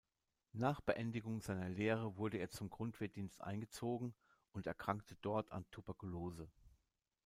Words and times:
Nach 0.53 0.81
Beendigung 0.81 1.41
seiner 1.41 1.69
Lehre 1.69 2.17
wurde 2.17 2.39
er 2.39 2.49
zum 2.49 2.71
Grundwehrdienst 2.71 3.39
eingezogen 3.41 4.15
und 4.51 4.65
erkrankte 4.65 5.15
dort 5.21 5.51
an 5.51 5.69
Tuberkulose. 5.69 6.49